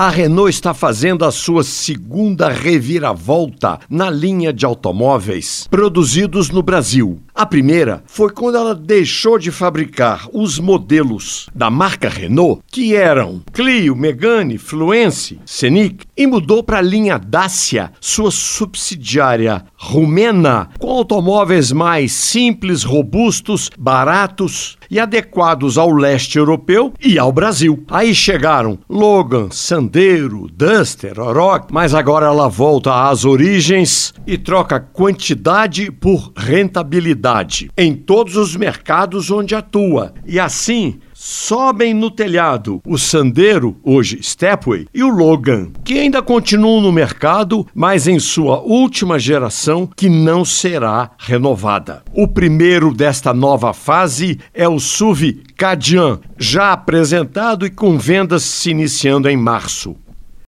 a 0.00 0.10
Renault 0.10 0.48
está 0.48 0.72
fazendo 0.72 1.24
a 1.24 1.32
sua 1.32 1.64
segunda 1.64 2.48
reviravolta 2.48 3.80
na 3.90 4.08
linha 4.08 4.52
de 4.52 4.64
automóveis 4.64 5.66
produzidos 5.68 6.50
no 6.50 6.62
Brasil. 6.62 7.20
A 7.38 7.46
primeira 7.46 8.02
foi 8.04 8.30
quando 8.30 8.56
ela 8.56 8.74
deixou 8.74 9.38
de 9.38 9.52
fabricar 9.52 10.28
os 10.32 10.58
modelos 10.58 11.48
da 11.54 11.70
marca 11.70 12.08
Renault, 12.08 12.64
que 12.66 12.96
eram 12.96 13.40
Clio, 13.52 13.94
Megane, 13.94 14.58
Fluence, 14.58 15.38
Scenic, 15.46 16.04
e 16.16 16.26
mudou 16.26 16.64
para 16.64 16.78
a 16.78 16.82
linha 16.82 17.16
Dacia, 17.16 17.92
sua 18.00 18.32
subsidiária 18.32 19.64
rumena, 19.76 20.68
com 20.80 20.90
automóveis 20.90 21.70
mais 21.70 22.10
simples, 22.10 22.82
robustos, 22.82 23.70
baratos 23.78 24.76
e 24.90 24.98
adequados 24.98 25.78
ao 25.78 25.92
leste 25.92 26.38
europeu 26.38 26.92
e 27.00 27.20
ao 27.20 27.30
Brasil. 27.30 27.84
Aí 27.88 28.16
chegaram 28.16 28.80
Logan, 28.90 29.48
Sandero, 29.52 30.48
Duster, 30.52 31.20
Oroch, 31.20 31.68
mas 31.70 31.94
agora 31.94 32.26
ela 32.26 32.48
volta 32.48 33.08
às 33.08 33.24
origens 33.24 34.12
e 34.26 34.36
troca 34.36 34.80
quantidade 34.80 35.88
por 35.92 36.32
rentabilidade 36.36 37.27
em 37.76 37.94
todos 37.94 38.36
os 38.36 38.56
mercados 38.56 39.30
onde 39.30 39.54
atua. 39.54 40.14
E 40.26 40.38
assim 40.38 40.98
sobem 41.12 41.92
no 41.92 42.10
telhado 42.10 42.80
o 42.86 42.96
Sandero, 42.96 43.76
hoje 43.82 44.22
Stepway, 44.22 44.86
e 44.94 45.02
o 45.02 45.08
Logan, 45.08 45.72
que 45.84 45.98
ainda 45.98 46.22
continuam 46.22 46.80
no 46.80 46.92
mercado, 46.92 47.66
mas 47.74 48.06
em 48.06 48.20
sua 48.20 48.60
última 48.60 49.18
geração 49.18 49.88
que 49.96 50.08
não 50.08 50.44
será 50.44 51.10
renovada. 51.18 52.02
O 52.12 52.28
primeiro 52.28 52.94
desta 52.94 53.34
nova 53.34 53.72
fase 53.72 54.38
é 54.54 54.68
o 54.68 54.78
SUV 54.78 55.42
Cadian, 55.56 56.20
já 56.38 56.72
apresentado 56.72 57.66
e 57.66 57.70
com 57.70 57.98
vendas 57.98 58.44
se 58.44 58.70
iniciando 58.70 59.28
em 59.28 59.36
março. 59.36 59.96